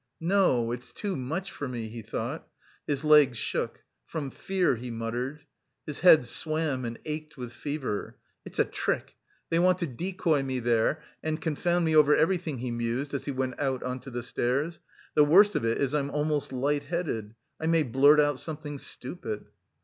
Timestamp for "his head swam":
5.85-6.85